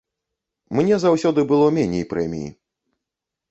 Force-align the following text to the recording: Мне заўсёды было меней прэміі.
Мне 0.79 0.95
заўсёды 1.03 1.45
было 1.53 1.69
меней 1.77 2.05
прэміі. 2.17 2.49